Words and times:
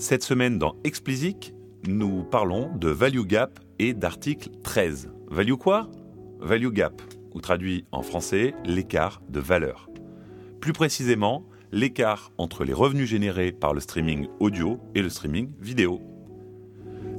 Cette 0.00 0.24
semaine 0.24 0.56
dans 0.56 0.76
Explicit, 0.82 1.54
nous 1.86 2.24
parlons 2.24 2.74
de 2.74 2.88
value 2.88 3.20
gap 3.20 3.60
et 3.78 3.92
d'article 3.92 4.48
13. 4.62 5.12
Value 5.30 5.56
quoi? 5.56 5.90
Value 6.40 6.70
gap, 6.70 7.02
ou 7.34 7.42
traduit 7.42 7.84
en 7.92 8.00
français, 8.00 8.54
l'écart 8.64 9.20
de 9.28 9.40
valeur. 9.40 9.90
Plus 10.58 10.72
précisément, 10.72 11.44
l'écart 11.70 12.32
entre 12.38 12.64
les 12.64 12.72
revenus 12.72 13.10
générés 13.10 13.52
par 13.52 13.74
le 13.74 13.80
streaming 13.80 14.26
audio 14.40 14.80
et 14.94 15.02
le 15.02 15.10
streaming 15.10 15.50
vidéo. 15.60 16.00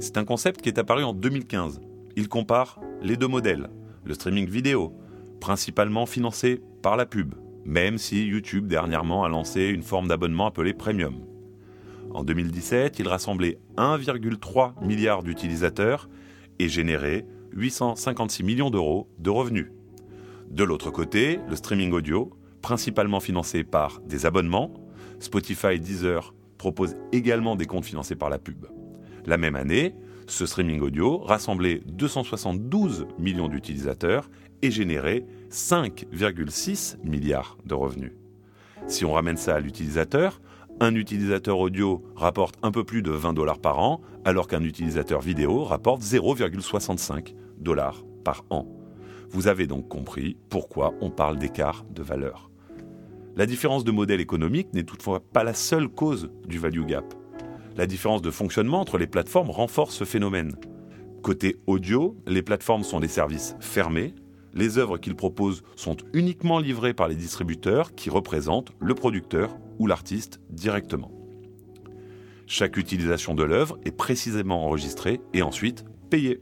C'est 0.00 0.18
un 0.18 0.24
concept 0.24 0.60
qui 0.60 0.68
est 0.68 0.78
apparu 0.78 1.04
en 1.04 1.14
2015. 1.14 1.80
Il 2.16 2.28
compare 2.28 2.80
les 3.00 3.16
deux 3.16 3.28
modèles, 3.28 3.70
le 4.04 4.14
streaming 4.14 4.48
vidéo, 4.48 4.92
principalement 5.40 6.04
financé 6.04 6.60
par 6.82 6.96
la 6.96 7.06
pub, 7.06 7.36
même 7.64 7.96
si 7.96 8.26
YouTube 8.26 8.66
dernièrement 8.66 9.22
a 9.22 9.28
lancé 9.28 9.68
une 9.68 9.84
forme 9.84 10.08
d'abonnement 10.08 10.48
appelée 10.48 10.74
Premium. 10.74 11.31
En 12.14 12.24
2017, 12.24 12.98
il 12.98 13.08
rassemblait 13.08 13.58
1,3 13.76 14.84
milliard 14.84 15.22
d'utilisateurs 15.22 16.08
et 16.58 16.68
générait 16.68 17.26
856 17.52 18.42
millions 18.42 18.70
d'euros 18.70 19.08
de 19.18 19.30
revenus. 19.30 19.68
De 20.50 20.64
l'autre 20.64 20.90
côté, 20.90 21.40
le 21.48 21.56
streaming 21.56 21.92
audio, 21.92 22.30
principalement 22.60 23.20
financé 23.20 23.64
par 23.64 24.00
des 24.00 24.26
abonnements, 24.26 24.72
Spotify 25.20 25.78
Deezer 25.80 26.34
propose 26.58 26.96
également 27.12 27.56
des 27.56 27.66
comptes 27.66 27.86
financés 27.86 28.16
par 28.16 28.28
la 28.28 28.38
pub. 28.38 28.66
La 29.24 29.38
même 29.38 29.56
année, 29.56 29.94
ce 30.26 30.46
streaming 30.46 30.80
audio 30.80 31.18
rassemblait 31.18 31.80
272 31.86 33.06
millions 33.18 33.48
d'utilisateurs 33.48 34.28
et 34.60 34.70
générait 34.70 35.24
5,6 35.50 36.96
milliards 37.04 37.56
de 37.64 37.74
revenus. 37.74 38.12
Si 38.86 39.04
on 39.04 39.12
ramène 39.12 39.36
ça 39.36 39.54
à 39.54 39.60
l'utilisateur, 39.60 40.40
un 40.82 40.96
utilisateur 40.96 41.60
audio 41.60 42.02
rapporte 42.16 42.56
un 42.64 42.72
peu 42.72 42.82
plus 42.82 43.02
de 43.02 43.12
20 43.12 43.34
dollars 43.34 43.60
par 43.60 43.78
an, 43.78 44.00
alors 44.24 44.48
qu'un 44.48 44.64
utilisateur 44.64 45.20
vidéo 45.20 45.62
rapporte 45.62 46.02
0,65 46.02 47.34
dollars 47.58 48.02
par 48.24 48.44
an. 48.50 48.66
Vous 49.30 49.46
avez 49.46 49.68
donc 49.68 49.88
compris 49.88 50.36
pourquoi 50.50 50.92
on 51.00 51.10
parle 51.10 51.38
d'écart 51.38 51.84
de 51.94 52.02
valeur. 52.02 52.50
La 53.36 53.46
différence 53.46 53.84
de 53.84 53.92
modèle 53.92 54.20
économique 54.20 54.74
n'est 54.74 54.82
toutefois 54.82 55.20
pas 55.20 55.44
la 55.44 55.54
seule 55.54 55.88
cause 55.88 56.30
du 56.48 56.58
value 56.58 56.84
gap. 56.84 57.14
La 57.76 57.86
différence 57.86 58.20
de 58.20 58.32
fonctionnement 58.32 58.80
entre 58.80 58.98
les 58.98 59.06
plateformes 59.06 59.50
renforce 59.50 59.94
ce 59.94 60.04
phénomène. 60.04 60.56
Côté 61.22 61.60
audio, 61.68 62.16
les 62.26 62.42
plateformes 62.42 62.82
sont 62.82 62.98
des 62.98 63.06
services 63.06 63.54
fermés. 63.60 64.14
Les 64.52 64.78
œuvres 64.78 64.98
qu'ils 64.98 65.14
proposent 65.14 65.62
sont 65.76 65.96
uniquement 66.12 66.58
livrées 66.58 66.92
par 66.92 67.06
les 67.06 67.14
distributeurs 67.14 67.94
qui 67.94 68.10
représentent 68.10 68.72
le 68.80 68.94
producteur 68.94 69.56
l'artiste 69.86 70.40
directement. 70.50 71.10
Chaque 72.46 72.76
utilisation 72.76 73.34
de 73.34 73.42
l'œuvre 73.42 73.78
est 73.84 73.96
précisément 73.96 74.66
enregistrée 74.66 75.20
et 75.32 75.42
ensuite 75.42 75.84
payée. 76.10 76.40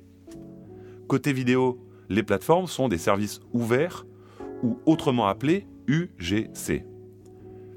Côté 1.06 1.32
vidéo, 1.32 1.84
les 2.08 2.22
plateformes 2.22 2.66
sont 2.66 2.88
des 2.88 2.98
services 2.98 3.40
ouverts 3.52 4.06
ou 4.62 4.78
autrement 4.86 5.28
appelés 5.28 5.66
UGC. 5.86 6.84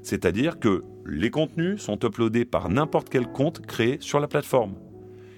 C'est-à-dire 0.02 0.58
que 0.58 0.84
les 1.06 1.30
contenus 1.30 1.80
sont 1.80 1.98
uploadés 2.04 2.44
par 2.44 2.68
n'importe 2.68 3.08
quel 3.08 3.26
compte 3.30 3.64
créé 3.64 3.98
sur 4.00 4.20
la 4.20 4.28
plateforme. 4.28 4.74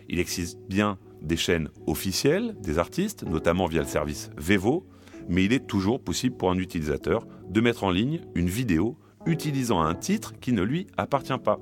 Il 0.09 0.19
existe 0.19 0.59
bien 0.69 0.99
des 1.23 1.37
chaînes 1.37 1.69
officielles 1.87 2.57
des 2.61 2.79
artistes, 2.79 3.25
notamment 3.25 3.67
via 3.67 3.83
le 3.83 3.89
service 3.89 4.31
Vevo, 4.37 4.87
mais 5.29 5.45
il 5.45 5.53
est 5.53 5.67
toujours 5.67 6.01
possible 6.01 6.37
pour 6.37 6.51
un 6.51 6.59
utilisateur 6.59 7.27
de 7.49 7.61
mettre 7.61 7.85
en 7.85 7.91
ligne 7.91 8.21
une 8.35 8.49
vidéo 8.49 8.97
utilisant 9.27 9.81
un 9.81 9.95
titre 9.95 10.35
qui 10.41 10.53
ne 10.53 10.63
lui 10.63 10.87
appartient 10.97 11.39
pas. 11.39 11.61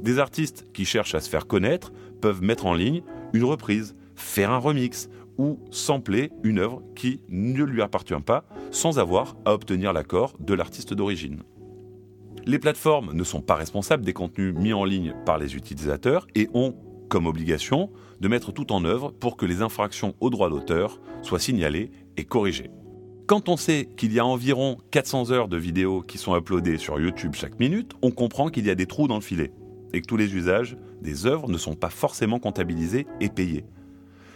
Des 0.00 0.18
artistes 0.18 0.66
qui 0.72 0.84
cherchent 0.84 1.14
à 1.14 1.20
se 1.20 1.28
faire 1.28 1.46
connaître 1.46 1.92
peuvent 2.20 2.42
mettre 2.42 2.66
en 2.66 2.74
ligne 2.74 3.02
une 3.32 3.44
reprise, 3.44 3.94
faire 4.14 4.50
un 4.50 4.58
remix 4.58 5.08
ou 5.38 5.58
sampler 5.70 6.32
une 6.42 6.58
œuvre 6.58 6.82
qui 6.94 7.20
ne 7.28 7.62
lui 7.62 7.82
appartient 7.82 8.14
pas 8.24 8.44
sans 8.70 8.98
avoir 8.98 9.36
à 9.44 9.52
obtenir 9.52 9.92
l'accord 9.92 10.34
de 10.40 10.54
l'artiste 10.54 10.94
d'origine. 10.94 11.42
Les 12.46 12.58
plateformes 12.58 13.12
ne 13.12 13.24
sont 13.24 13.40
pas 13.40 13.56
responsables 13.56 14.04
des 14.04 14.12
contenus 14.12 14.54
mis 14.54 14.72
en 14.72 14.84
ligne 14.84 15.14
par 15.24 15.38
les 15.38 15.56
utilisateurs 15.56 16.26
et 16.34 16.48
ont 16.54 16.74
comme 17.08 17.26
obligation 17.26 17.90
de 18.20 18.28
mettre 18.28 18.52
tout 18.52 18.72
en 18.72 18.84
œuvre 18.84 19.10
pour 19.10 19.36
que 19.36 19.46
les 19.46 19.62
infractions 19.62 20.14
aux 20.20 20.30
droits 20.30 20.50
d'auteur 20.50 21.00
soient 21.22 21.38
signalées 21.38 21.90
et 22.16 22.24
corrigées. 22.24 22.70
Quand 23.26 23.48
on 23.48 23.56
sait 23.56 23.88
qu'il 23.96 24.12
y 24.12 24.20
a 24.20 24.24
environ 24.24 24.78
400 24.92 25.32
heures 25.32 25.48
de 25.48 25.56
vidéos 25.56 26.00
qui 26.00 26.16
sont 26.16 26.36
uploadées 26.36 26.78
sur 26.78 27.00
YouTube 27.00 27.34
chaque 27.34 27.58
minute, 27.58 27.90
on 28.00 28.12
comprend 28.12 28.50
qu'il 28.50 28.64
y 28.64 28.70
a 28.70 28.76
des 28.76 28.86
trous 28.86 29.08
dans 29.08 29.16
le 29.16 29.20
filet 29.20 29.50
et 29.92 30.00
que 30.00 30.06
tous 30.06 30.16
les 30.16 30.36
usages 30.36 30.76
des 31.02 31.26
œuvres 31.26 31.48
ne 31.48 31.58
sont 31.58 31.74
pas 31.74 31.90
forcément 31.90 32.38
comptabilisés 32.38 33.08
et 33.20 33.28
payés. 33.28 33.64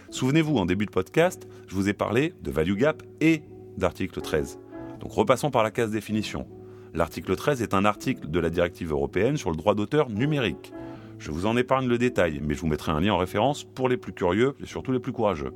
Souvenez-vous, 0.09 0.57
en 0.57 0.65
début 0.65 0.87
de 0.87 0.91
podcast, 0.91 1.47
je 1.67 1.75
vous 1.75 1.87
ai 1.87 1.93
parlé 1.93 2.33
de 2.41 2.51
value 2.51 2.75
gap 2.75 3.01
et 3.21 3.43
d'article 3.77 4.19
13. 4.19 4.59
Donc 4.99 5.13
repassons 5.13 5.51
par 5.51 5.63
la 5.63 5.71
case 5.71 5.91
définition. 5.91 6.45
L'article 6.93 7.37
13 7.37 7.61
est 7.61 7.73
un 7.73 7.85
article 7.85 8.29
de 8.29 8.39
la 8.41 8.49
directive 8.49 8.91
européenne 8.91 9.37
sur 9.37 9.51
le 9.51 9.55
droit 9.55 9.73
d'auteur 9.73 10.09
numérique. 10.09 10.73
Je 11.17 11.31
vous 11.31 11.45
en 11.45 11.55
épargne 11.55 11.87
le 11.87 11.97
détail, 11.97 12.41
mais 12.43 12.55
je 12.55 12.59
vous 12.59 12.67
mettrai 12.67 12.91
un 12.91 12.99
lien 12.99 13.13
en 13.13 13.17
référence 13.17 13.63
pour 13.63 13.87
les 13.87 13.95
plus 13.95 14.11
curieux 14.11 14.53
et 14.61 14.65
surtout 14.65 14.91
les 14.91 14.99
plus 14.99 15.13
courageux. 15.13 15.53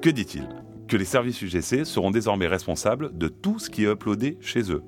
Que 0.00 0.08
dit-il? 0.08 0.48
Que 0.88 0.96
les 0.96 1.04
services 1.04 1.42
UGC 1.42 1.84
seront 1.84 2.12
désormais 2.12 2.46
responsables 2.46 3.16
de 3.16 3.26
tout 3.26 3.58
ce 3.58 3.70
qui 3.70 3.84
est 3.84 3.90
uploadé 3.90 4.38
chez 4.40 4.70
eux. 4.70 4.82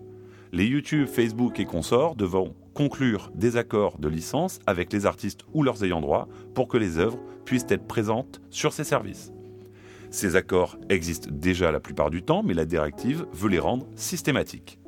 Les 0.53 0.65
YouTube, 0.65 1.09
Facebook 1.09 1.59
et 1.59 1.65
consorts 1.65 2.15
devront 2.15 2.55
conclure 2.73 3.33
des 3.35 3.57
accords 3.57 3.99
de 3.99 4.09
licence 4.09 4.61
avec 4.67 4.93
les 4.93 5.07
artistes 5.07 5.41
ou 5.53 5.65
leurs 5.65 5.83
ayants 5.83 6.01
droit 6.01 6.29
pour 6.55 6.69
que 6.69 6.79
les 6.79 6.99
œuvres 6.99 7.19
puissent 7.45 7.67
être 7.69 7.89
présentes 7.89 8.41
sur 8.49 8.73
ces 8.73 8.85
services. 8.85 9.33
Ces 10.11 10.37
accords 10.37 10.79
existent 10.89 11.29
déjà 11.33 11.73
la 11.73 11.81
plupart 11.81 12.11
du 12.11 12.23
temps, 12.23 12.45
mais 12.45 12.55
la 12.55 12.65
directive 12.65 13.27
veut 13.33 13.51
les 13.51 13.59
rendre 13.59 13.87
systématiques. 13.97 14.79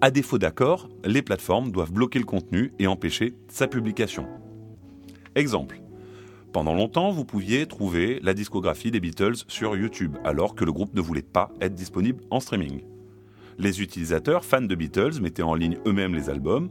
À 0.00 0.12
défaut 0.12 0.38
d'accord, 0.38 0.88
les 1.04 1.22
plateformes 1.22 1.72
doivent 1.72 1.92
bloquer 1.92 2.20
le 2.20 2.24
contenu 2.24 2.72
et 2.78 2.86
empêcher 2.86 3.34
sa 3.48 3.66
publication. 3.66 4.26
Exemple. 5.34 5.81
Pendant 6.52 6.74
longtemps, 6.74 7.10
vous 7.12 7.24
pouviez 7.24 7.64
trouver 7.64 8.20
la 8.22 8.34
discographie 8.34 8.90
des 8.90 9.00
Beatles 9.00 9.36
sur 9.48 9.74
YouTube, 9.74 10.18
alors 10.22 10.54
que 10.54 10.66
le 10.66 10.72
groupe 10.72 10.92
ne 10.92 11.00
voulait 11.00 11.22
pas 11.22 11.50
être 11.62 11.74
disponible 11.74 12.22
en 12.30 12.40
streaming. 12.40 12.82
Les 13.58 13.80
utilisateurs 13.80 14.44
fans 14.44 14.60
de 14.60 14.74
Beatles 14.74 15.22
mettaient 15.22 15.42
en 15.42 15.54
ligne 15.54 15.78
eux-mêmes 15.86 16.14
les 16.14 16.28
albums. 16.28 16.68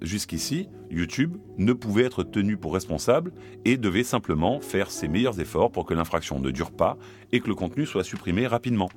Jusqu'ici, 0.00 0.68
YouTube 0.88 1.36
ne 1.58 1.72
pouvait 1.72 2.04
être 2.04 2.22
tenu 2.22 2.56
pour 2.56 2.74
responsable 2.74 3.32
et 3.64 3.76
devait 3.76 4.04
simplement 4.04 4.60
faire 4.60 4.92
ses 4.92 5.08
meilleurs 5.08 5.40
efforts 5.40 5.72
pour 5.72 5.84
que 5.84 5.94
l'infraction 5.94 6.38
ne 6.38 6.52
dure 6.52 6.70
pas 6.70 6.96
et 7.32 7.40
que 7.40 7.48
le 7.48 7.56
contenu 7.56 7.86
soit 7.86 8.04
supprimé 8.04 8.46
rapidement. 8.46 8.88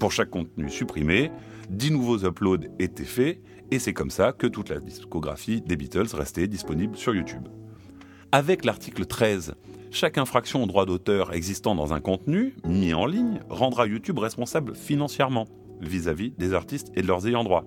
Pour 0.00 0.10
chaque 0.10 0.30
contenu 0.30 0.68
supprimé, 0.68 1.30
10 1.70 1.92
nouveaux 1.92 2.24
uploads 2.24 2.66
étaient 2.80 3.04
faits, 3.04 3.40
et 3.70 3.78
c'est 3.78 3.92
comme 3.92 4.10
ça 4.10 4.32
que 4.32 4.48
toute 4.48 4.70
la 4.70 4.80
discographie 4.80 5.60
des 5.60 5.76
Beatles 5.76 6.14
restait 6.14 6.48
disponible 6.48 6.96
sur 6.96 7.14
YouTube. 7.14 7.46
Avec 8.36 8.64
l'article 8.64 9.06
13, 9.06 9.54
chaque 9.92 10.18
infraction 10.18 10.64
au 10.64 10.66
droit 10.66 10.86
d'auteur 10.86 11.32
existant 11.34 11.76
dans 11.76 11.94
un 11.94 12.00
contenu 12.00 12.56
mis 12.64 12.92
en 12.92 13.06
ligne 13.06 13.38
rendra 13.48 13.86
YouTube 13.86 14.18
responsable 14.18 14.74
financièrement 14.74 15.46
vis-à-vis 15.80 16.30
-vis 16.30 16.36
des 16.36 16.52
artistes 16.52 16.90
et 16.96 17.02
de 17.02 17.06
leurs 17.06 17.28
ayants 17.28 17.44
droit. 17.44 17.64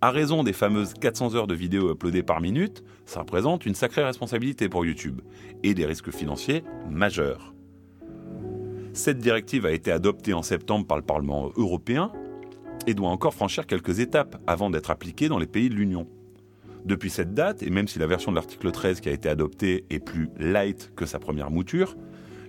À 0.00 0.10
raison 0.10 0.42
des 0.42 0.54
fameuses 0.54 0.94
400 0.94 1.34
heures 1.34 1.46
de 1.46 1.54
vidéos 1.54 1.92
uploadées 1.92 2.22
par 2.22 2.40
minute, 2.40 2.82
ça 3.04 3.20
représente 3.20 3.66
une 3.66 3.74
sacrée 3.74 4.02
responsabilité 4.02 4.70
pour 4.70 4.86
YouTube 4.86 5.20
et 5.62 5.74
des 5.74 5.84
risques 5.84 6.12
financiers 6.12 6.64
majeurs. 6.88 7.52
Cette 8.94 9.18
directive 9.18 9.66
a 9.66 9.72
été 9.72 9.92
adoptée 9.92 10.32
en 10.32 10.42
septembre 10.42 10.86
par 10.86 10.96
le 10.96 11.04
Parlement 11.04 11.52
européen 11.56 12.10
et 12.86 12.94
doit 12.94 13.10
encore 13.10 13.34
franchir 13.34 13.66
quelques 13.66 13.98
étapes 13.98 14.40
avant 14.46 14.70
d'être 14.70 14.90
appliquée 14.90 15.28
dans 15.28 15.38
les 15.38 15.46
pays 15.46 15.68
de 15.68 15.74
l'Union. 15.74 16.06
Depuis 16.84 17.08
cette 17.08 17.32
date, 17.32 17.62
et 17.62 17.70
même 17.70 17.88
si 17.88 17.98
la 17.98 18.06
version 18.06 18.30
de 18.30 18.36
l'article 18.36 18.70
13 18.70 19.00
qui 19.00 19.08
a 19.08 19.12
été 19.12 19.28
adoptée 19.28 19.86
est 19.88 20.00
plus 20.00 20.28
light 20.38 20.92
que 20.94 21.06
sa 21.06 21.18
première 21.18 21.50
mouture, 21.50 21.96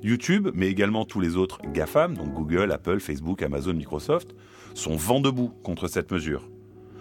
YouTube, 0.03 0.49
mais 0.53 0.67
également 0.67 1.05
tous 1.05 1.19
les 1.19 1.37
autres 1.37 1.59
GAFAM, 1.73 2.15
donc 2.15 2.33
Google, 2.33 2.71
Apple, 2.71 2.99
Facebook, 2.99 3.41
Amazon, 3.41 3.73
Microsoft, 3.73 4.35
sont 4.73 4.97
vent 4.97 5.21
debout 5.21 5.53
contre 5.63 5.87
cette 5.87 6.11
mesure. 6.11 6.49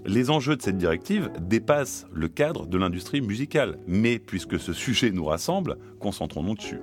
Les 0.06 0.30
enjeux 0.30 0.54
de 0.54 0.62
cette 0.62 0.78
directive 0.78 1.30
dépassent 1.40 2.06
le 2.12 2.28
cadre 2.28 2.66
de 2.66 2.78
l'industrie 2.78 3.20
musicale, 3.20 3.78
mais 3.88 4.18
puisque 4.18 4.60
ce 4.60 4.72
sujet 4.72 5.10
nous 5.10 5.24
rassemble, 5.24 5.76
concentrons-nous 5.98 6.54
dessus. 6.54 6.80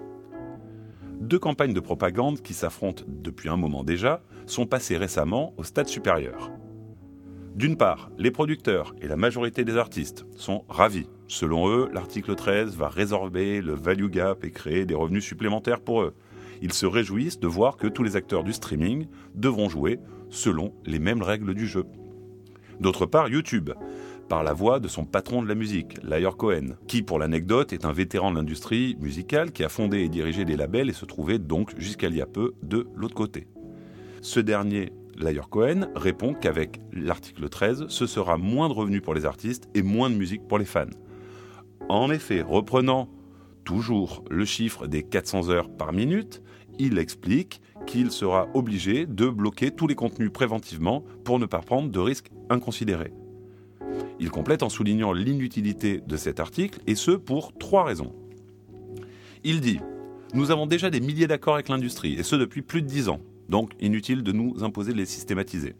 Deux 1.22 1.40
campagnes 1.40 1.74
de 1.74 1.80
propagande 1.80 2.42
qui 2.42 2.54
s'affrontent 2.54 3.04
depuis 3.08 3.48
un 3.48 3.58
moment 3.58 3.84
déjà 3.84 4.22
sont 4.48 4.66
passées 4.66 4.98
récemment 4.98 5.54
au 5.58 5.64
stade 5.64 5.88
supérieur. 5.88 6.52
D'une 7.56 7.76
part, 7.76 8.10
les 8.18 8.32
producteurs 8.32 8.96
et 9.02 9.08
la 9.08 9.18
majorité 9.18 9.66
des 9.66 9.76
artistes 9.76 10.26
sont 10.38 10.64
ravis. 10.70 11.08
Selon 11.28 11.70
eux, 11.70 11.90
l'article 11.94 12.36
13 12.36 12.78
va 12.78 12.88
résorber 12.88 13.62
le 13.62 13.74
value 13.74 14.10
gap 14.10 14.44
et 14.46 14.52
créer 14.52 14.86
des 14.86 14.96
revenus 14.96 15.26
supplémentaires 15.26 15.82
pour 15.82 16.02
eux. 16.02 16.14
Ils 16.62 16.74
se 16.74 16.86
réjouissent 16.86 17.40
de 17.40 17.48
voir 17.48 17.76
que 17.76 17.88
tous 17.88 18.04
les 18.04 18.16
acteurs 18.16 18.44
du 18.44 18.54
streaming 18.54 19.08
devront 19.36 19.68
jouer 19.68 20.00
selon 20.30 20.74
les 20.86 21.00
mêmes 21.00 21.22
règles 21.22 21.54
du 21.54 21.68
jeu. 21.68 21.86
D'autre 22.80 23.06
part, 23.06 23.28
YouTube 23.28 23.72
par 24.32 24.44
la 24.44 24.54
voix 24.54 24.80
de 24.80 24.88
son 24.88 25.04
patron 25.04 25.44
de 25.44 25.50
la 25.50 25.56
musique, 25.56 26.02
Layer 26.04 26.30
Cohen, 26.38 26.78
qui, 26.88 27.02
pour 27.02 27.20
l'anecdote, 27.20 27.74
est 27.74 27.84
un 27.84 27.92
vétéran 27.92 28.32
de 28.32 28.38
l'industrie 28.38 28.96
musicale 29.02 29.52
qui 29.52 29.62
a 29.62 29.68
fondé 29.68 30.00
et 30.00 30.08
dirigé 30.08 30.46
des 30.46 30.56
labels 30.56 30.90
et 30.90 30.94
se 30.94 31.04
trouvait 31.04 31.38
donc 31.38 31.78
jusqu'à 31.78 32.08
il 32.08 32.16
y 32.16 32.22
a 32.22 32.26
peu 32.26 32.54
de 32.64 32.88
l'autre 32.96 33.14
côté. 33.14 33.48
Ce 34.22 34.40
dernier, 34.40 34.94
Layer 35.18 35.42
Cohen, 35.50 35.90
répond 35.96 36.34
qu'avec 36.34 36.80
l'article 36.94 37.50
13, 37.50 37.86
ce 37.90 38.06
sera 38.06 38.38
moins 38.38 38.70
de 38.70 38.74
revenus 38.74 39.02
pour 39.02 39.14
les 39.14 39.26
artistes 39.26 39.70
et 39.76 39.82
moins 39.82 40.10
de 40.10 40.16
musique 40.16 40.48
pour 40.48 40.58
les 40.58 40.66
fans. 40.66 40.86
En 41.90 42.12
effet, 42.12 42.42
reprenant 42.42 43.10
toujours 43.64 44.24
le 44.30 44.46
chiffre 44.46 44.88
des 44.88 45.04
400 45.04 45.50
heures 45.50 45.70
par 45.70 45.94
minute, 45.94 46.42
il 46.80 46.98
explique 46.98 47.62
qu'il 47.86 48.12
sera 48.12 48.48
obligé 48.54 49.06
de 49.06 49.28
bloquer 49.28 49.72
tous 49.72 49.88
les 49.88 49.96
contenus 49.96 50.32
préventivement 50.32 51.04
pour 51.24 51.40
ne 51.40 51.46
pas 51.46 51.60
prendre 51.60 51.90
de 51.90 52.00
risques 52.00 52.32
inconsidérés. 52.50 53.14
Il 54.20 54.30
complète 54.30 54.64
en 54.64 54.70
soulignant 54.70 55.14
l'inutilité 55.14 56.00
de 56.00 56.18
cet 56.18 56.40
article, 56.40 56.80
et 56.88 56.96
ce 56.96 57.12
pour 57.12 57.58
trois 57.58 57.84
raisons. 57.84 58.14
Il 59.44 59.62
dit 59.62 59.80
Nous 60.34 60.52
avons 60.52 60.68
déjà 60.68 60.90
des 60.90 61.02
milliers 61.02 61.28
d'accords 61.28 61.56
avec 61.56 61.70
l'industrie, 61.70 62.14
et 62.14 62.24
ce 62.24 62.36
depuis 62.36 62.62
plus 62.62 62.82
de 62.82 62.88
dix 62.88 63.10
ans, 63.10 63.20
donc 63.52 63.74
inutile 63.80 64.24
de 64.24 64.32
nous 64.32 64.64
imposer 64.64 64.94
de 64.94 64.98
les 64.98 65.06
systématiser. 65.06 65.76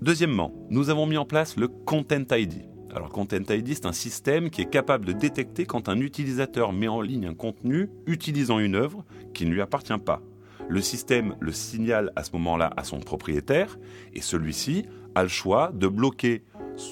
Deuxièmement, 0.00 0.54
nous 0.70 0.88
avons 0.88 1.04
mis 1.04 1.18
en 1.18 1.26
place 1.26 1.56
le 1.56 1.68
Content 1.68 2.24
ID. 2.30 2.64
Alors 2.94 3.10
Content 3.10 3.42
ID, 3.50 3.74
c'est 3.74 3.84
un 3.84 3.92
système 3.92 4.48
qui 4.48 4.62
est 4.62 4.70
capable 4.70 5.04
de 5.04 5.12
détecter 5.12 5.66
quand 5.66 5.90
un 5.90 6.00
utilisateur 6.00 6.72
met 6.72 6.88
en 6.88 7.02
ligne 7.02 7.26
un 7.26 7.34
contenu 7.34 7.90
utilisant 8.06 8.60
une 8.60 8.76
œuvre 8.76 9.04
qui 9.34 9.44
ne 9.44 9.50
lui 9.50 9.60
appartient 9.60 9.98
pas. 9.98 10.22
Le 10.68 10.80
système 10.80 11.34
le 11.40 11.52
signale 11.52 12.12
à 12.16 12.22
ce 12.22 12.32
moment-là 12.32 12.70
à 12.76 12.84
son 12.84 13.00
propriétaire 13.00 13.78
et 14.14 14.20
celui-ci 14.20 14.86
a 15.16 15.24
le 15.24 15.28
choix 15.28 15.72
de 15.74 15.88
bloquer 15.88 16.44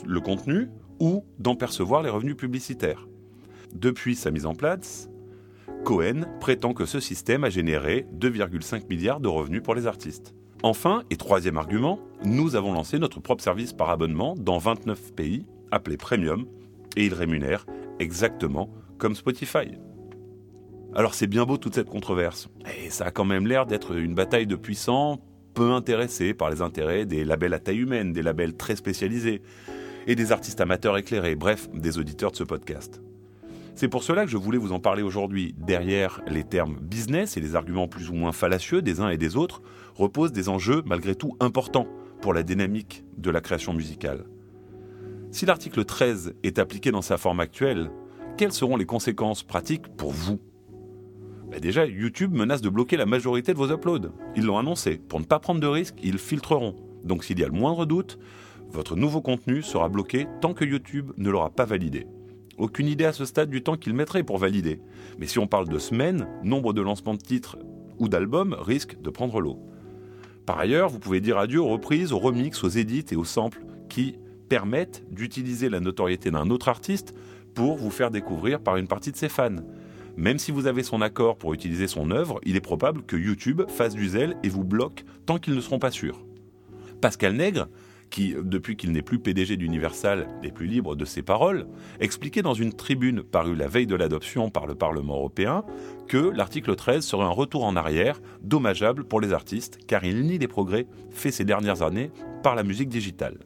le 0.04 0.20
contenu 0.20 0.68
ou 0.98 1.24
d'en 1.38 1.54
percevoir 1.54 2.02
les 2.02 2.10
revenus 2.10 2.36
publicitaires. 2.36 3.06
Depuis 3.72 4.16
sa 4.16 4.32
mise 4.32 4.46
en 4.46 4.54
place, 4.54 5.08
Cohen 5.88 6.26
prétend 6.38 6.74
que 6.74 6.84
ce 6.84 7.00
système 7.00 7.44
a 7.44 7.48
généré 7.48 8.06
2,5 8.12 8.90
milliards 8.90 9.20
de 9.20 9.28
revenus 9.28 9.62
pour 9.62 9.74
les 9.74 9.86
artistes. 9.86 10.34
Enfin, 10.62 11.02
et 11.08 11.16
troisième 11.16 11.56
argument, 11.56 11.98
nous 12.26 12.56
avons 12.56 12.74
lancé 12.74 12.98
notre 12.98 13.20
propre 13.20 13.42
service 13.42 13.72
par 13.72 13.88
abonnement 13.88 14.34
dans 14.38 14.58
29 14.58 15.14
pays, 15.14 15.46
appelé 15.70 15.96
Premium, 15.96 16.44
et 16.94 17.06
il 17.06 17.14
rémunère 17.14 17.64
exactement 18.00 18.68
comme 18.98 19.14
Spotify. 19.14 19.78
Alors 20.94 21.14
c'est 21.14 21.26
bien 21.26 21.46
beau 21.46 21.56
toute 21.56 21.76
cette 21.76 21.88
controverse, 21.88 22.50
et 22.84 22.90
ça 22.90 23.06
a 23.06 23.10
quand 23.10 23.24
même 23.24 23.46
l'air 23.46 23.64
d'être 23.64 23.96
une 23.96 24.14
bataille 24.14 24.46
de 24.46 24.56
puissants 24.56 25.22
peu 25.54 25.72
intéressés 25.72 26.34
par 26.34 26.50
les 26.50 26.60
intérêts 26.60 27.06
des 27.06 27.24
labels 27.24 27.54
à 27.54 27.60
taille 27.60 27.78
humaine, 27.78 28.12
des 28.12 28.22
labels 28.22 28.58
très 28.58 28.76
spécialisés, 28.76 29.40
et 30.06 30.16
des 30.16 30.32
artistes 30.32 30.60
amateurs 30.60 30.98
éclairés, 30.98 31.34
bref, 31.34 31.70
des 31.72 31.96
auditeurs 31.96 32.32
de 32.32 32.36
ce 32.36 32.44
podcast. 32.44 33.00
C'est 33.78 33.86
pour 33.86 34.02
cela 34.02 34.24
que 34.24 34.30
je 34.32 34.36
voulais 34.36 34.58
vous 34.58 34.72
en 34.72 34.80
parler 34.80 35.04
aujourd'hui. 35.04 35.54
Derrière 35.56 36.20
les 36.26 36.42
termes 36.42 36.80
business 36.80 37.36
et 37.36 37.40
les 37.40 37.54
arguments 37.54 37.86
plus 37.86 38.10
ou 38.10 38.12
moins 38.12 38.32
fallacieux 38.32 38.82
des 38.82 38.98
uns 38.98 39.08
et 39.08 39.16
des 39.16 39.36
autres 39.36 39.62
reposent 39.94 40.32
des 40.32 40.48
enjeux 40.48 40.82
malgré 40.84 41.14
tout 41.14 41.36
importants 41.38 41.86
pour 42.20 42.34
la 42.34 42.42
dynamique 42.42 43.04
de 43.18 43.30
la 43.30 43.40
création 43.40 43.72
musicale. 43.72 44.24
Si 45.30 45.46
l'article 45.46 45.84
13 45.84 46.34
est 46.42 46.58
appliqué 46.58 46.90
dans 46.90 47.02
sa 47.02 47.18
forme 47.18 47.38
actuelle, 47.38 47.92
quelles 48.36 48.50
seront 48.50 48.76
les 48.76 48.84
conséquences 48.84 49.44
pratiques 49.44 49.86
pour 49.96 50.10
vous? 50.10 50.40
Ben 51.48 51.60
Déjà, 51.60 51.86
YouTube 51.86 52.34
menace 52.34 52.62
de 52.62 52.70
bloquer 52.70 52.96
la 52.96 53.06
majorité 53.06 53.52
de 53.52 53.58
vos 53.58 53.70
uploads. 53.70 54.10
Ils 54.34 54.44
l'ont 54.44 54.58
annoncé. 54.58 54.98
Pour 55.08 55.20
ne 55.20 55.24
pas 55.24 55.38
prendre 55.38 55.60
de 55.60 55.68
risques, 55.68 56.00
ils 56.02 56.18
filtreront. 56.18 56.74
Donc 57.04 57.22
s'il 57.22 57.38
y 57.38 57.44
a 57.44 57.46
le 57.46 57.52
moindre 57.52 57.86
doute, 57.86 58.18
votre 58.72 58.96
nouveau 58.96 59.20
contenu 59.20 59.62
sera 59.62 59.88
bloqué 59.88 60.26
tant 60.40 60.52
que 60.52 60.64
YouTube 60.64 61.12
ne 61.16 61.30
l'aura 61.30 61.50
pas 61.50 61.64
validé. 61.64 62.08
Aucune 62.58 62.88
idée 62.88 63.04
à 63.04 63.12
ce 63.12 63.24
stade 63.24 63.50
du 63.50 63.62
temps 63.62 63.76
qu'il 63.76 63.94
mettrait 63.94 64.24
pour 64.24 64.38
valider. 64.38 64.80
Mais 65.18 65.26
si 65.26 65.38
on 65.38 65.46
parle 65.46 65.68
de 65.68 65.78
semaines, 65.78 66.26
nombre 66.42 66.72
de 66.72 66.82
lancements 66.82 67.14
de 67.14 67.22
titres 67.22 67.56
ou 67.98 68.08
d'albums 68.08 68.56
risque 68.58 69.00
de 69.00 69.10
prendre 69.10 69.40
l'eau. 69.40 69.58
Par 70.44 70.58
ailleurs, 70.58 70.88
vous 70.88 70.98
pouvez 70.98 71.20
dire 71.20 71.38
adieu 71.38 71.60
aux 71.60 71.68
reprises, 71.68 72.12
aux 72.12 72.18
remixes, 72.18 72.64
aux 72.64 72.68
edits 72.68 73.06
et 73.12 73.16
aux 73.16 73.24
samples 73.24 73.64
qui 73.88 74.16
permettent 74.48 75.04
d'utiliser 75.10 75.68
la 75.68 75.78
notoriété 75.78 76.30
d'un 76.30 76.50
autre 76.50 76.68
artiste 76.68 77.14
pour 77.54 77.76
vous 77.76 77.90
faire 77.90 78.10
découvrir 78.10 78.60
par 78.60 78.76
une 78.76 78.88
partie 78.88 79.12
de 79.12 79.16
ses 79.16 79.28
fans. 79.28 79.56
Même 80.16 80.38
si 80.38 80.50
vous 80.50 80.66
avez 80.66 80.82
son 80.82 81.00
accord 81.00 81.36
pour 81.36 81.54
utiliser 81.54 81.86
son 81.86 82.10
œuvre, 82.10 82.40
il 82.44 82.56
est 82.56 82.60
probable 82.60 83.02
que 83.02 83.16
YouTube 83.16 83.62
fasse 83.68 83.94
du 83.94 84.08
zèle 84.08 84.36
et 84.42 84.48
vous 84.48 84.64
bloque 84.64 85.04
tant 85.26 85.38
qu'ils 85.38 85.54
ne 85.54 85.60
seront 85.60 85.78
pas 85.78 85.92
sûrs. 85.92 86.24
Pascal 87.00 87.34
Nègre, 87.34 87.68
qui, 88.10 88.34
depuis 88.42 88.76
qu'il 88.76 88.92
n'est 88.92 89.02
plus 89.02 89.18
PDG 89.18 89.56
d'Universal, 89.56 90.28
n'est 90.42 90.50
plus 90.50 90.66
libre 90.66 90.96
de 90.96 91.04
ses 91.04 91.22
paroles, 91.22 91.66
expliquait 92.00 92.42
dans 92.42 92.54
une 92.54 92.72
tribune 92.72 93.22
parue 93.22 93.56
la 93.56 93.68
veille 93.68 93.86
de 93.86 93.94
l'adoption 93.94 94.50
par 94.50 94.66
le 94.66 94.74
Parlement 94.74 95.16
européen 95.16 95.64
que 96.06 96.16
l'article 96.16 96.74
13 96.74 97.04
serait 97.04 97.24
un 97.24 97.28
retour 97.28 97.64
en 97.64 97.76
arrière 97.76 98.20
dommageable 98.42 99.04
pour 99.04 99.20
les 99.20 99.32
artistes 99.32 99.78
car 99.86 100.04
il 100.04 100.22
nie 100.22 100.38
les 100.38 100.48
progrès 100.48 100.86
faits 101.10 101.34
ces 101.34 101.44
dernières 101.44 101.82
années 101.82 102.10
par 102.42 102.54
la 102.54 102.62
musique 102.62 102.88
digitale. 102.88 103.38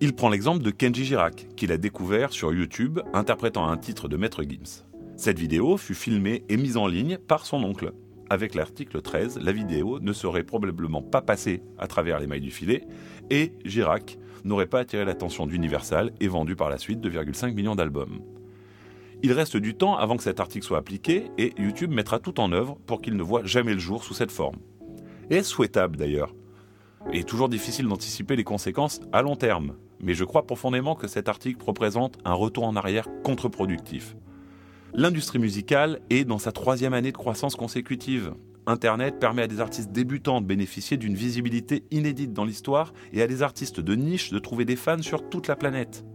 Il 0.00 0.14
prend 0.14 0.28
l'exemple 0.28 0.62
de 0.62 0.70
Kenji 0.70 1.06
Girac, 1.06 1.46
qu'il 1.56 1.72
a 1.72 1.78
découvert 1.78 2.32
sur 2.32 2.52
YouTube 2.52 3.00
interprétant 3.14 3.66
un 3.66 3.78
titre 3.78 4.08
de 4.08 4.18
Maître 4.18 4.42
Gims. 4.42 4.84
Cette 5.16 5.38
vidéo 5.38 5.78
fut 5.78 5.94
filmée 5.94 6.44
et 6.50 6.58
mise 6.58 6.76
en 6.76 6.86
ligne 6.86 7.16
par 7.16 7.46
son 7.46 7.64
oncle. 7.64 7.92
Avec 8.28 8.56
l'article 8.56 9.02
13, 9.02 9.38
la 9.40 9.52
vidéo 9.52 10.00
ne 10.00 10.12
serait 10.12 10.42
probablement 10.42 11.00
pas 11.02 11.22
passée 11.22 11.62
à 11.78 11.86
travers 11.86 12.18
les 12.18 12.26
mailles 12.26 12.40
du 12.40 12.50
filet 12.50 12.84
et 13.30 13.52
Girac 13.64 14.18
n'aurait 14.44 14.66
pas 14.66 14.80
attiré 14.80 15.04
l'attention 15.04 15.46
d'Universal 15.46 16.12
et 16.20 16.26
vendu 16.26 16.56
par 16.56 16.68
la 16.68 16.78
suite 16.78 17.00
2,5 17.00 17.54
millions 17.54 17.76
d'albums. 17.76 18.20
Il 19.22 19.32
reste 19.32 19.56
du 19.56 19.74
temps 19.74 19.96
avant 19.96 20.16
que 20.16 20.24
cet 20.24 20.40
article 20.40 20.66
soit 20.66 20.78
appliqué 20.78 21.30
et 21.38 21.52
YouTube 21.56 21.92
mettra 21.92 22.18
tout 22.18 22.40
en 22.40 22.52
œuvre 22.52 22.76
pour 22.86 23.00
qu'il 23.00 23.16
ne 23.16 23.22
voit 23.22 23.44
jamais 23.44 23.74
le 23.74 23.78
jour 23.78 24.02
sous 24.02 24.14
cette 24.14 24.32
forme. 24.32 24.56
Est-ce 25.30 25.48
souhaitable 25.48 25.96
d'ailleurs? 25.96 26.34
Il 27.12 27.20
est 27.20 27.28
toujours 27.28 27.48
difficile 27.48 27.86
d'anticiper 27.86 28.34
les 28.34 28.44
conséquences 28.44 29.00
à 29.12 29.22
long 29.22 29.36
terme, 29.36 29.76
mais 30.00 30.14
je 30.14 30.24
crois 30.24 30.46
profondément 30.46 30.96
que 30.96 31.06
cet 31.06 31.28
article 31.28 31.64
représente 31.64 32.18
un 32.24 32.34
retour 32.34 32.64
en 32.64 32.74
arrière 32.74 33.08
contre-productif. 33.22 34.16
L'industrie 34.98 35.38
musicale 35.38 36.00
est 36.08 36.24
dans 36.24 36.38
sa 36.38 36.52
troisième 36.52 36.94
année 36.94 37.12
de 37.12 37.16
croissance 37.18 37.54
consécutive. 37.54 38.32
Internet 38.66 39.20
permet 39.20 39.42
à 39.42 39.46
des 39.46 39.60
artistes 39.60 39.92
débutants 39.92 40.40
de 40.40 40.46
bénéficier 40.46 40.96
d'une 40.96 41.14
visibilité 41.14 41.84
inédite 41.90 42.32
dans 42.32 42.46
l'histoire 42.46 42.94
et 43.12 43.20
à 43.20 43.26
des 43.26 43.42
artistes 43.42 43.78
de 43.78 43.94
niche 43.94 44.30
de 44.30 44.38
trouver 44.38 44.64
des 44.64 44.74
fans 44.74 45.02
sur 45.02 45.28
toute 45.28 45.48
la 45.48 45.54
planète. 45.54 46.06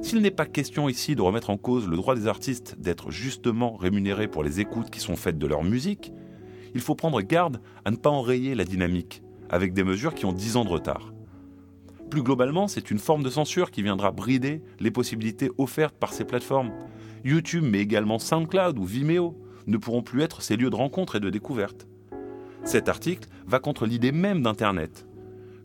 S'il 0.00 0.20
n'est 0.20 0.32
pas 0.32 0.46
question 0.46 0.88
ici 0.88 1.14
de 1.14 1.22
remettre 1.22 1.50
en 1.50 1.56
cause 1.56 1.86
le 1.86 1.96
droit 1.96 2.16
des 2.16 2.26
artistes 2.26 2.74
d'être 2.76 3.12
justement 3.12 3.76
rémunérés 3.76 4.26
pour 4.26 4.42
les 4.42 4.58
écoutes 4.58 4.90
qui 4.90 4.98
sont 4.98 5.14
faites 5.14 5.38
de 5.38 5.46
leur 5.46 5.62
musique, 5.62 6.12
il 6.74 6.80
faut 6.80 6.96
prendre 6.96 7.20
garde 7.20 7.60
à 7.84 7.92
ne 7.92 7.96
pas 7.96 8.10
enrayer 8.10 8.56
la 8.56 8.64
dynamique 8.64 9.22
avec 9.48 9.74
des 9.74 9.84
mesures 9.84 10.16
qui 10.16 10.26
ont 10.26 10.32
10 10.32 10.56
ans 10.56 10.64
de 10.64 10.70
retard. 10.70 11.12
Plus 12.12 12.22
globalement, 12.22 12.68
c'est 12.68 12.90
une 12.90 12.98
forme 12.98 13.22
de 13.22 13.30
censure 13.30 13.70
qui 13.70 13.82
viendra 13.82 14.10
brider 14.10 14.60
les 14.80 14.90
possibilités 14.90 15.50
offertes 15.56 15.94
par 15.98 16.12
ces 16.12 16.26
plateformes. 16.26 16.70
YouTube, 17.24 17.64
mais 17.66 17.80
également 17.80 18.18
SoundCloud 18.18 18.78
ou 18.78 18.84
Vimeo, 18.84 19.34
ne 19.66 19.78
pourront 19.78 20.02
plus 20.02 20.20
être 20.20 20.42
ces 20.42 20.58
lieux 20.58 20.68
de 20.68 20.76
rencontre 20.76 21.16
et 21.16 21.20
de 21.20 21.30
découverte. 21.30 21.86
Cet 22.64 22.90
article 22.90 23.30
va 23.46 23.60
contre 23.60 23.86
l'idée 23.86 24.12
même 24.12 24.42
d'Internet. 24.42 25.06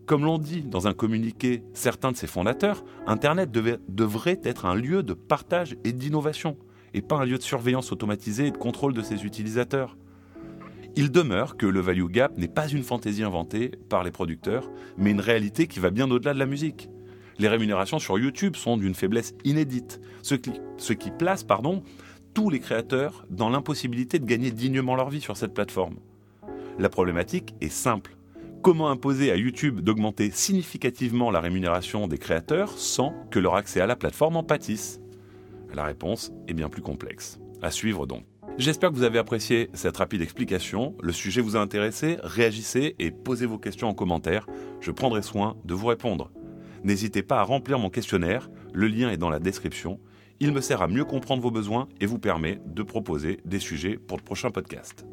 Comme 0.06 0.24
l'ont 0.24 0.38
dit 0.38 0.62
dans 0.62 0.86
un 0.86 0.94
communiqué 0.94 1.64
certains 1.74 2.12
de 2.12 2.16
ses 2.16 2.26
fondateurs, 2.26 2.82
Internet 3.06 3.50
devrait 3.50 4.40
être 4.42 4.64
un 4.64 4.74
lieu 4.74 5.02
de 5.02 5.12
partage 5.12 5.76
et 5.84 5.92
d'innovation, 5.92 6.56
et 6.94 7.02
pas 7.02 7.16
un 7.16 7.26
lieu 7.26 7.36
de 7.36 7.42
surveillance 7.42 7.92
automatisée 7.92 8.46
et 8.46 8.52
de 8.52 8.56
contrôle 8.56 8.94
de 8.94 9.02
ses 9.02 9.26
utilisateurs. 9.26 9.98
Il 10.98 11.12
demeure 11.12 11.56
que 11.56 11.64
le 11.64 11.78
value 11.78 12.06
gap 12.06 12.36
n'est 12.36 12.48
pas 12.48 12.66
une 12.66 12.82
fantaisie 12.82 13.22
inventée 13.22 13.70
par 13.88 14.02
les 14.02 14.10
producteurs, 14.10 14.68
mais 14.96 15.12
une 15.12 15.20
réalité 15.20 15.68
qui 15.68 15.78
va 15.78 15.90
bien 15.90 16.10
au-delà 16.10 16.34
de 16.34 16.40
la 16.40 16.44
musique. 16.44 16.88
Les 17.38 17.46
rémunérations 17.46 18.00
sur 18.00 18.18
YouTube 18.18 18.56
sont 18.56 18.76
d'une 18.76 18.96
faiblesse 18.96 19.32
inédite, 19.44 20.00
ce 20.22 20.34
qui, 20.34 20.50
ce 20.76 20.92
qui 20.92 21.12
place 21.12 21.44
pardon, 21.44 21.84
tous 22.34 22.50
les 22.50 22.58
créateurs 22.58 23.24
dans 23.30 23.48
l'impossibilité 23.48 24.18
de 24.18 24.26
gagner 24.26 24.50
dignement 24.50 24.96
leur 24.96 25.08
vie 25.08 25.20
sur 25.20 25.36
cette 25.36 25.54
plateforme. 25.54 25.98
La 26.80 26.88
problématique 26.88 27.54
est 27.60 27.68
simple. 27.68 28.16
Comment 28.60 28.90
imposer 28.90 29.30
à 29.30 29.36
YouTube 29.36 29.78
d'augmenter 29.78 30.32
significativement 30.32 31.30
la 31.30 31.38
rémunération 31.38 32.08
des 32.08 32.18
créateurs 32.18 32.76
sans 32.76 33.14
que 33.30 33.38
leur 33.38 33.54
accès 33.54 33.80
à 33.80 33.86
la 33.86 33.94
plateforme 33.94 34.34
en 34.34 34.42
pâtisse? 34.42 35.00
La 35.72 35.84
réponse 35.84 36.32
est 36.48 36.54
bien 36.54 36.68
plus 36.68 36.82
complexe. 36.82 37.38
À 37.62 37.70
suivre 37.70 38.04
donc. 38.04 38.24
J'espère 38.58 38.90
que 38.90 38.96
vous 38.96 39.04
avez 39.04 39.20
apprécié 39.20 39.70
cette 39.72 39.98
rapide 39.98 40.20
explication. 40.20 40.96
Le 41.00 41.12
sujet 41.12 41.40
vous 41.40 41.54
a 41.54 41.60
intéressé, 41.60 42.18
réagissez 42.24 42.96
et 42.98 43.12
posez 43.12 43.46
vos 43.46 43.56
questions 43.56 43.88
en 43.88 43.94
commentaire. 43.94 44.48
Je 44.80 44.90
prendrai 44.90 45.22
soin 45.22 45.56
de 45.64 45.74
vous 45.74 45.86
répondre. 45.86 46.32
N'hésitez 46.82 47.22
pas 47.22 47.38
à 47.38 47.44
remplir 47.44 47.78
mon 47.78 47.88
questionnaire, 47.88 48.50
le 48.74 48.88
lien 48.88 49.10
est 49.10 49.16
dans 49.16 49.30
la 49.30 49.38
description. 49.38 50.00
Il 50.40 50.52
me 50.52 50.60
sert 50.60 50.82
à 50.82 50.88
mieux 50.88 51.04
comprendre 51.04 51.40
vos 51.40 51.52
besoins 51.52 51.88
et 52.00 52.06
vous 52.06 52.18
permet 52.18 52.60
de 52.66 52.82
proposer 52.82 53.38
des 53.44 53.60
sujets 53.60 53.96
pour 53.96 54.18
le 54.18 54.24
prochain 54.24 54.50
podcast. 54.50 55.06